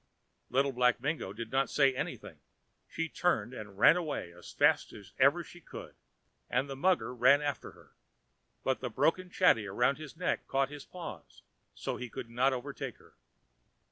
[0.49, 2.39] Little Black Mingo did not say anything.
[2.87, 5.93] She turned and ran away as fast as ever she could,
[6.49, 7.91] and the mugger ran after her.
[8.63, 11.43] But the broken chatty round his neck caught his paws,
[11.75, 13.13] so he could not overtake her.